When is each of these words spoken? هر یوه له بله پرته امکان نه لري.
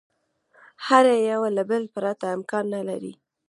هر 0.85 1.05
یوه 1.31 1.49
له 1.57 1.63
بله 1.69 1.87
پرته 1.93 2.25
امکان 2.35 2.65
نه 2.75 2.81
لري. 2.89 3.13